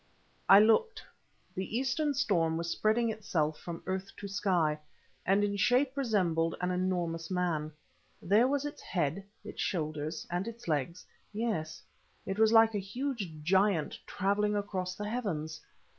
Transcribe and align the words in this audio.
I 0.49 0.57
looked; 0.59 1.03
the 1.53 1.77
eastern 1.77 2.15
storm 2.15 2.57
was 2.57 2.71
spreading 2.71 3.11
itself 3.11 3.59
from 3.59 3.83
earth 3.85 4.07
to 4.17 4.27
sky, 4.27 4.79
and 5.27 5.43
in 5.43 5.55
shape 5.57 5.95
resembled 5.95 6.55
an 6.59 6.71
enormous 6.71 7.29
man. 7.29 7.71
There 8.19 8.47
was 8.47 8.65
its 8.65 8.81
head, 8.81 9.23
its 9.45 9.61
shoulders, 9.61 10.25
and 10.31 10.47
its 10.47 10.67
legs; 10.67 11.05
yes, 11.31 11.83
it 12.25 12.39
was 12.39 12.51
like 12.51 12.73
a 12.73 12.79
huge 12.79 13.43
giant 13.43 13.99
travelling 14.07 14.55
across 14.55 14.95
the 14.95 15.07
heavens. 15.07 15.61